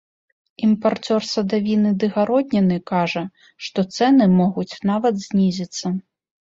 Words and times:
Імпарцёр 0.67 1.21
садавіны 1.33 1.91
ды 2.05 2.11
гародніны 2.17 2.77
кажа, 2.93 3.23
што 3.67 3.79
цэны 3.95 4.33
могуць 4.43 4.71
нават 4.93 5.15
знізіцца! 5.29 5.87